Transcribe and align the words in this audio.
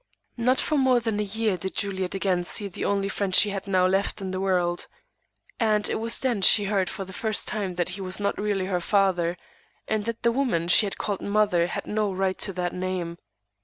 Not 0.37 0.57
for 0.59 0.79
more 0.79 0.99
than 0.99 1.19
a 1.19 1.23
year 1.23 1.57
did 1.57 1.75
Juliet 1.75 2.15
see 2.47 2.65
again 2.65 2.71
the 2.73 2.85
only 2.85 3.07
friend 3.07 3.35
she 3.35 3.51
had 3.51 3.67
now 3.67 3.85
left 3.85 4.19
in 4.19 4.31
the 4.31 4.39
world; 4.39 4.87
and 5.59 5.87
it 5.87 5.99
was 5.99 6.17
then 6.17 6.41
she 6.41 6.63
heard 6.63 6.89
for 6.89 7.05
the 7.05 7.13
first 7.13 7.47
time 7.47 7.75
that 7.75 7.89
he 7.89 8.01
was 8.01 8.19
not 8.19 8.35
really 8.41 8.65
her 8.65 8.81
father, 8.81 9.37
and 9.87 10.05
that 10.05 10.23
the 10.23 10.31
woman 10.31 10.67
she 10.69 10.87
had 10.87 10.97
called 10.97 11.21
"Mother" 11.21 11.67
had 11.67 11.85
had 11.85 11.85
no 11.85 12.11
right 12.11 12.39
to 12.39 12.51
that 12.51 12.73
name. 12.73 13.19